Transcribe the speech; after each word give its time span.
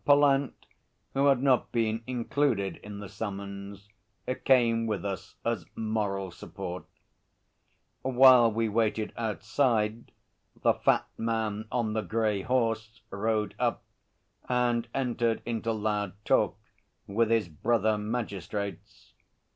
Pallant, 0.03 0.65
who 1.13 1.27
had 1.27 1.43
not 1.43 1.71
been 1.71 2.01
included 2.07 2.77
in 2.77 2.97
the 2.97 3.07
summons, 3.07 3.87
came 4.45 4.87
with 4.87 5.05
us 5.05 5.35
as 5.45 5.67
moral 5.75 6.31
support. 6.31 6.85
While 8.01 8.51
we 8.51 8.67
waited 8.67 9.13
outside, 9.15 10.11
the 10.63 10.73
fat 10.73 11.07
man 11.19 11.67
on 11.71 11.93
the 11.93 12.01
grey 12.01 12.41
horse 12.41 13.01
rode 13.11 13.53
up 13.59 13.83
and 14.49 14.87
entered 14.91 15.43
into 15.45 15.71
loud 15.71 16.13
talk 16.25 16.57
with 17.05 17.29
his 17.29 17.47
brother 17.47 17.95
magistrates. 17.95 19.13